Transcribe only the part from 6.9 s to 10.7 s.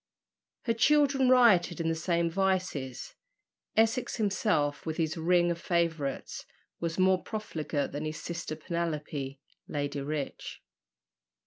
not more profligate than his sister Penelope, Lady Rich.